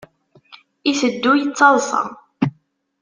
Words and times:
Iteddu 0.91 1.31
yettaḍsa. 1.37 2.01